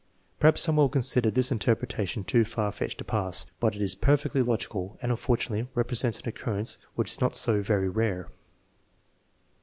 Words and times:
Perhaps 0.39 0.61
some 0.63 0.77
will 0.77 0.89
consider 0.89 1.29
this 1.29 1.51
interpretation 1.51 2.23
too 2.23 2.43
far 2.43 2.71
fetched 2.71 2.97
to 2.97 3.03
pass. 3.03 3.45
But 3.59 3.75
it 3.75 3.83
is 3.83 3.93
perfectly 3.93 4.41
logical 4.41 4.97
and, 4.99 5.11
unfortunately, 5.11 5.67
represents 5.75 6.19
an 6.19 6.27
occurrence 6.27 6.79
which 6.95 7.11
is 7.11 7.21
not 7.21 7.35
so 7.35 7.61
very 7.61 7.87
rare. 7.87 8.27